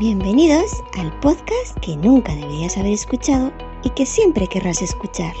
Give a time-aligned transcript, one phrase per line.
[0.00, 3.52] Bienvenidos al podcast que nunca deberías haber escuchado
[3.84, 5.34] y que siempre querrás escuchar.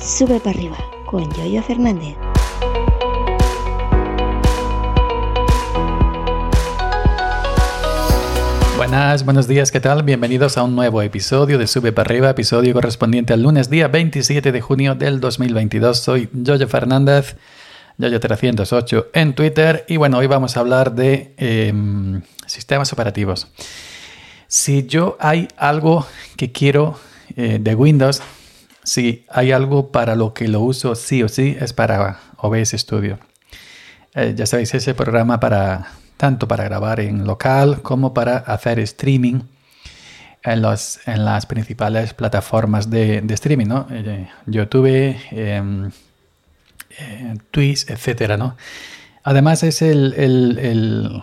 [0.00, 2.16] Sube para arriba con Yoyo Fernández.
[8.78, 10.02] Buenas, buenos días, ¿qué tal?
[10.02, 14.50] Bienvenidos a un nuevo episodio de Sube para arriba, episodio correspondiente al lunes día 27
[14.50, 15.98] de junio del 2022.
[15.98, 17.36] Soy Yoyo Fernández
[17.98, 19.84] Yoyo308 en Twitter.
[19.88, 23.48] Y bueno, hoy vamos a hablar de em, sistemas operativos.
[24.46, 26.98] Si yo hay algo que quiero
[27.36, 28.22] eh, de Windows,
[28.82, 33.18] si hay algo para lo que lo uso sí o sí, es para OBS Studio.
[34.14, 39.40] Eh, ya sabéis, ese programa para tanto para grabar en local como para hacer streaming
[40.44, 43.86] en, las principales plataformas de, streaming, ¿no?
[43.90, 45.90] Eh, YouTube, em,
[46.98, 48.56] eh, Twitch, etcétera, ¿no?
[49.22, 51.22] Además es el,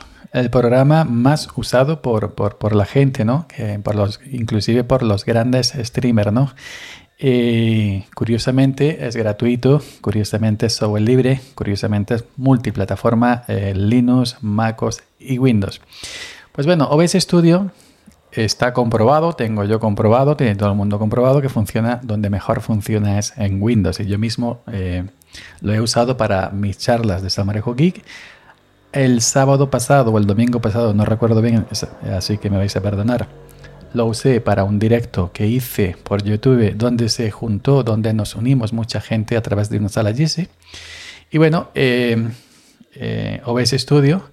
[0.52, 3.48] programa más usado por, la gente, ¿no?
[3.84, 6.52] por los, inclusive por los grandes streamers, ¿no?
[8.16, 15.82] curiosamente es gratuito, curiosamente es software libre, curiosamente es multiplataforma eh, Linux, MacOS y Windows.
[16.52, 17.72] Pues bueno, OBS Studio
[18.32, 23.20] está comprobado, tengo yo comprobado, tiene todo el mundo comprobado que funciona donde mejor funciona
[23.20, 24.00] es en Windows.
[24.00, 25.04] Y yo mismo eh,
[25.62, 28.04] lo he usado para mis charlas de Samarejo Geek.
[28.94, 31.66] El sábado pasado o el domingo pasado, no recuerdo bien,
[32.14, 33.28] así que me vais a perdonar.
[33.94, 38.74] Lo usé para un directo que hice por YouTube donde se juntó, donde nos unimos
[38.74, 40.50] mucha gente a través de una sala Jesse.
[41.30, 42.30] Y bueno, eh,
[42.96, 44.24] eh, OBS Studio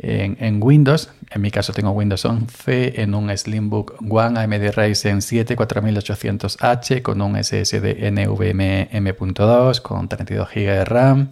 [0.00, 5.56] en, Windows, en mi caso tengo Windows 11 en un Slimbook One AMD Ryzen 7
[5.56, 11.28] 4800H con un SSD NVMe M.2 con 32 GB de RAM.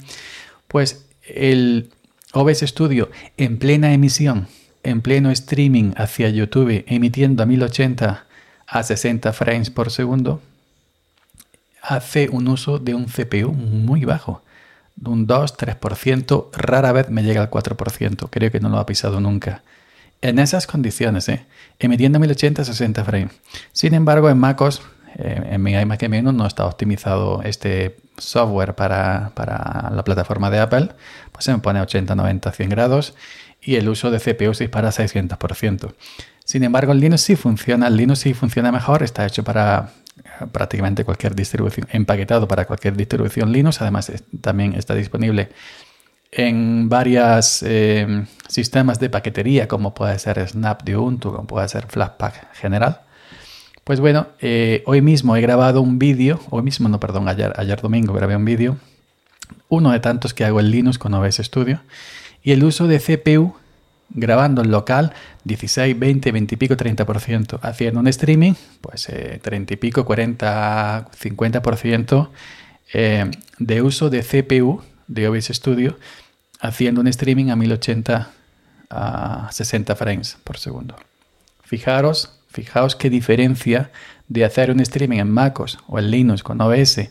[0.66, 1.90] Pues el
[2.32, 4.48] OBS Studio en plena emisión,
[4.82, 8.26] en pleno streaming hacia YouTube, emitiendo a 1080
[8.66, 10.42] a 60 frames por segundo,
[11.82, 14.42] hace un uso de un CPU muy bajo
[15.04, 19.62] un 2-3%, rara vez me llega al 4%, creo que no lo ha pisado nunca.
[20.22, 21.44] En esas condiciones, ¿eh?
[21.78, 23.32] emitiendo 1080 60 frames.
[23.72, 24.82] Sin embargo, en MacOS,
[25.18, 30.90] eh, en mi iMac M1 no está optimizado este software para, la plataforma de Apple,
[31.32, 33.14] pues se me pone 80, 90, 100 grados
[33.60, 35.94] y el uso de CPU se dispara a 600%.
[36.44, 39.90] Sin embargo, en Linux sí funciona, el Linux sí funciona mejor, está hecho para
[40.52, 43.80] prácticamente cualquier distribución, empaquetado para cualquier distribución Linux.
[43.80, 45.50] Además, también está disponible
[46.32, 51.86] en varios eh, sistemas de paquetería, como puede ser Snap de Ubuntu, como puede ser
[51.86, 53.00] Flatpak general.
[53.84, 57.80] Pues bueno, eh, hoy mismo he grabado un vídeo, hoy mismo, no, perdón, ayer, ayer
[57.80, 58.76] domingo grabé un vídeo,
[59.68, 61.80] uno de tantos que hago en Linux con OBS Studio,
[62.42, 63.54] y el uso de CPU
[64.10, 65.12] grabando en local
[65.44, 67.58] 16, 20, 20 y pico, 30%.
[67.62, 69.08] Haciendo un streaming, pues
[69.42, 72.28] 30 eh, y pico, 40, 50%
[72.92, 75.96] eh, de uso de CPU de OBS Studio
[76.60, 78.30] haciendo un streaming a 1080
[78.90, 80.96] a 60 frames por segundo.
[81.62, 83.90] Fijaros, fijaos qué diferencia
[84.28, 87.10] de hacer un streaming en MacOS o en Linux con OBS.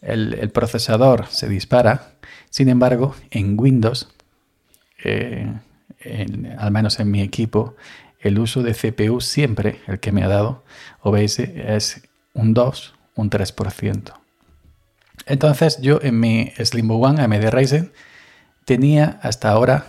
[0.00, 2.12] El, procesador se dispara.
[2.48, 4.08] Sin embargo, en Windows
[5.04, 5.52] eh,
[6.58, 7.74] al menos en mi equipo,
[8.20, 10.64] el uso de CPU siempre, el que me ha dado
[11.02, 12.02] OBS, es
[12.34, 14.12] un 2, un 3%.
[15.26, 17.92] Entonces yo en mi Slim One AMD Ryzen
[18.64, 19.86] tenía hasta ahora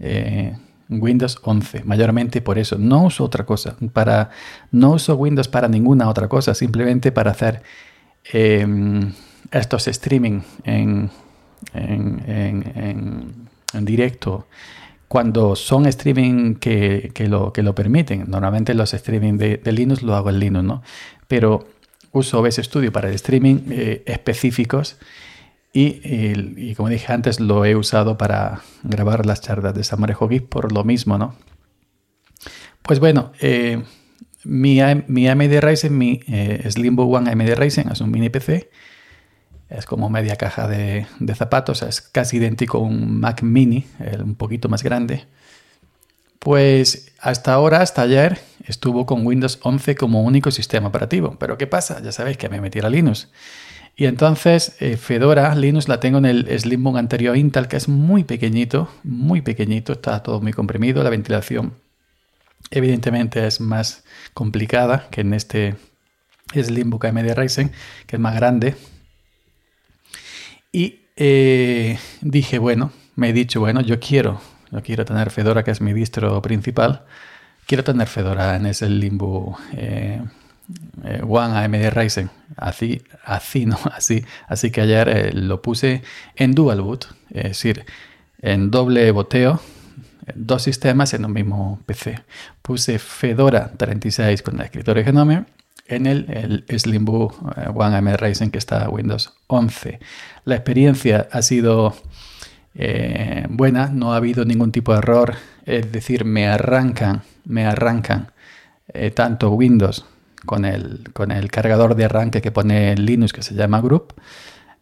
[0.00, 0.56] eh,
[0.88, 2.78] Windows 11, mayormente por eso.
[2.78, 4.30] No uso otra cosa, para,
[4.70, 7.62] no uso Windows para ninguna otra cosa, simplemente para hacer
[8.24, 9.12] em,
[9.50, 11.10] estos streaming en,
[11.72, 14.46] en directo
[15.08, 18.24] cuando son streaming que, lo, que lo permiten.
[18.28, 20.82] Normalmente los streaming de, Linux lo hago en Linux, ¿no?
[21.28, 21.66] Pero
[22.12, 24.96] uso OBS Studio para el streaming eh, específicos
[25.72, 30.72] y, como dije antes, lo he usado para grabar las charlas de Samarejo Geek por
[30.72, 31.34] lo mismo, ¿no?
[32.80, 33.82] Pues bueno, eh,
[34.44, 34.78] mi,
[35.08, 38.70] mi AMD Ryzen, mi eh, Slimbo One AMD Ryzen es un mini PC
[39.68, 43.86] es como media caja de, zapatos, es casi idéntico a un Mac mini,
[44.22, 45.24] un poquito más grande.
[46.38, 51.36] Pues hasta ahora, hasta ayer, estuvo con Windows 11 como único sistema operativo.
[51.40, 52.00] Pero ¿qué pasa?
[52.02, 53.28] Ya sabéis que me metí a Linux.
[53.96, 58.24] Y entonces eh, Fedora Linux la tengo en el Slimbook anterior Intel, que es muy
[58.24, 61.72] pequeñito, muy pequeñito, está todo muy comprimido, la ventilación
[62.70, 64.04] evidentemente es más
[64.34, 65.76] complicada que en este
[66.52, 67.72] Slimbook AMD Ryzen,
[68.06, 68.74] que es más grande,
[70.76, 74.40] y eh, dije, bueno, me he dicho, bueno, yo quiero
[74.70, 77.04] yo quiero tener Fedora, que es mi distro principal,
[77.66, 80.20] quiero tener Fedora en ese limbo eh,
[81.04, 82.30] eh, One AMD Ryzen.
[82.56, 83.78] Así, así, ¿no?
[83.92, 86.02] Así, así que ayer eh, lo puse
[86.34, 87.84] en dual boot, es decir,
[88.42, 89.60] en doble boteo,
[90.34, 92.20] dos sistemas en un mismo PC.
[92.62, 95.44] Puse Fedora 36 con el escritorio Genome
[95.88, 97.34] en el, el Slimbook
[97.74, 100.00] One AMD Ryzen que está Windows 11.
[100.44, 101.94] La experiencia ha sido
[102.74, 105.34] eh, buena, no ha habido ningún tipo de error,
[105.64, 108.32] es decir, me arrancan, me arrancan
[108.88, 110.04] eh, tanto Windows
[110.44, 114.14] con el, con el cargador de arranque que pone Linux que se llama Group.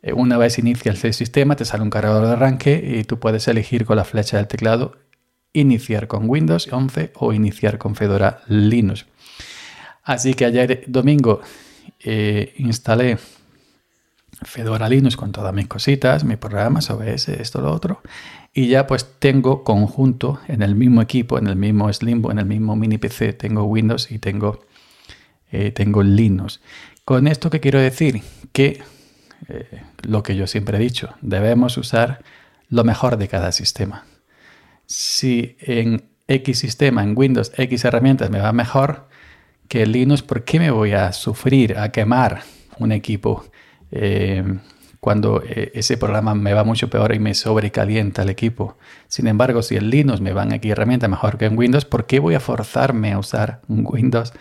[0.02, 3.46] Eh, una vez inicias el sistema, te sale un cargador de arranque y tú puedes
[3.46, 4.96] elegir con la flecha del teclado
[5.54, 9.06] iniciar con Windows 11 o iniciar con Fedora Linux.
[10.04, 11.40] Así que ayer domingo
[12.56, 13.18] instalé
[14.42, 18.02] Fedora Linux con todas mis cositas, mis programas, OBS, esto, lo otro.
[18.52, 22.46] Y ya pues tengo conjunto en el mismo equipo, en el mismo Slimbo, en el
[22.46, 24.66] mismo mini PC, tengo Windows y tengo,
[25.50, 26.60] eh, tengo Linux.
[27.04, 28.22] Con esto que quiero decir
[28.52, 28.82] que
[29.48, 32.22] eh, lo que yo siempre he dicho, debemos usar
[32.68, 34.04] lo mejor de cada sistema.
[34.86, 39.08] Si en X sistema, en Windows, X herramientas me va mejor
[39.68, 42.42] que Linux, ¿por qué me voy a sufrir, a quemar
[42.78, 43.44] un equipo
[43.90, 44.42] eh,
[45.00, 48.78] cuando eh, ese programa me va mucho peor y me sobrecalienta el equipo.
[49.06, 52.20] Sin embargo, si en Linux me van aquí herramientas mejor que en Windows, ¿por qué
[52.20, 54.32] voy a forzarme a usar Windows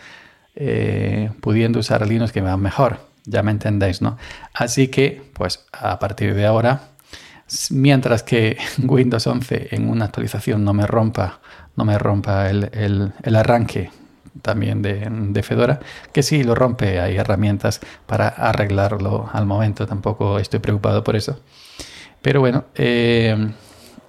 [0.56, 3.00] eh, pudiendo usar Linux que me va mejor?
[3.26, 4.18] Ya me entendéis, ¿no?
[4.54, 6.92] Así que, pues a partir de ahora,
[7.70, 11.42] mientras que Windows 11 en una actualización no me rompa,
[11.76, 13.90] no me rompa el arranque
[14.42, 15.80] también de, Fedora,
[16.12, 21.40] que si lo rompe, hay herramientas para arreglarlo al momento, tampoco estoy preocupado por eso.
[22.22, 23.52] Pero bueno, eh,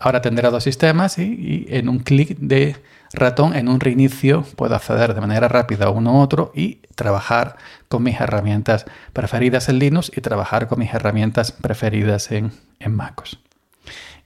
[0.00, 2.76] ahora tendrá dos sistemas y, en un clic de
[3.12, 7.56] ratón, en un reinicio, puedo acceder de manera rápida a uno u otro y trabajar
[7.88, 13.41] con mis herramientas preferidas en Linux y trabajar con mis herramientas preferidas en, en MacOS.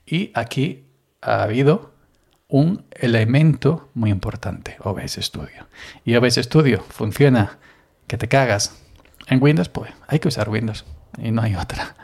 [0.05, 0.85] Y aquí
[1.21, 1.98] ha habido
[2.49, 5.67] un elemento muy importante, OBS Studio.
[6.03, 7.59] Y OBS Studio funciona
[8.07, 8.75] que te cagas
[9.27, 10.83] en Windows, pues hay que usar Windows
[11.17, 11.95] y no hay otra.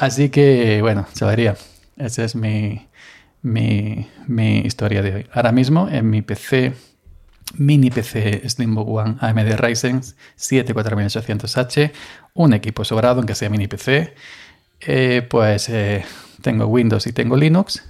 [0.00, 1.54] Así que, bueno, vería.
[1.96, 2.88] Esa es mi,
[3.42, 5.26] mi, historia de hoy.
[5.32, 6.72] Ahora mismo en mi PC,
[7.58, 10.00] mini PC Slimbook One AMD Ryzen
[10.34, 11.92] 7 4800H,
[12.32, 14.14] un equipo sobrado, aunque sea mini PC,
[14.80, 16.06] eh, pues eh,
[16.40, 17.82] tengo Windows y tengo Linux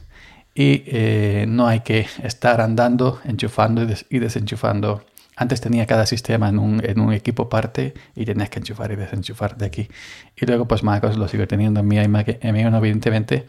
[0.54, 5.04] y eh, no hay que estar andando, enchufando y, desenchufando.
[5.36, 8.96] Antes tenía cada sistema en un, en un, equipo parte y tenías que enchufar y
[8.96, 9.88] desenchufar de aquí.
[10.36, 13.46] Y luego pues MacOS lo sigo teniendo en mi iMac M1 evidentemente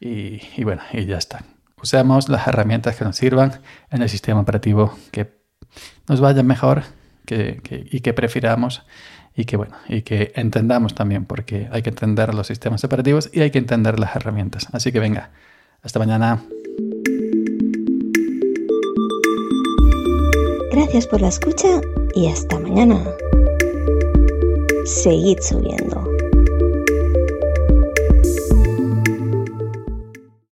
[0.00, 1.44] y, y bueno, y ya está.
[1.80, 3.60] Usemos las herramientas que nos sirvan
[3.90, 5.32] en el sistema operativo que
[6.08, 6.82] nos vaya mejor
[7.24, 8.82] que, que, y que prefiramos
[9.34, 13.40] y que bueno, y que entendamos también porque hay que entender los sistemas operativos y
[13.40, 14.68] hay que entender las herramientas.
[14.72, 15.30] Así que venga,
[15.84, 16.42] hasta mañana.
[20.72, 21.80] Gracias por la escucha
[22.14, 23.00] y hasta mañana.
[24.84, 26.13] Seguid subiendo.